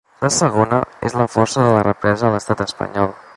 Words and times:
La 0.21 0.29
segona, 0.35 0.79
és 1.09 1.17
la 1.19 1.27
força 1.35 1.67
de 1.67 1.75
la 1.77 1.85
represa 1.89 2.27
a 2.31 2.33
l’estat 2.37 2.65
espanyol. 2.67 3.15